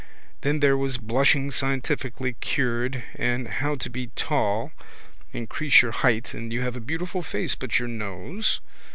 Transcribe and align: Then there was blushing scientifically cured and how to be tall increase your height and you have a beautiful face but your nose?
Then 0.41 0.61
there 0.61 0.75
was 0.75 0.97
blushing 0.97 1.51
scientifically 1.51 2.33
cured 2.33 3.03
and 3.13 3.47
how 3.47 3.75
to 3.75 3.87
be 3.87 4.07
tall 4.15 4.71
increase 5.31 5.83
your 5.83 5.91
height 5.91 6.33
and 6.33 6.51
you 6.51 6.61
have 6.61 6.75
a 6.75 6.79
beautiful 6.79 7.21
face 7.21 7.53
but 7.53 7.77
your 7.77 7.87
nose? 7.87 8.61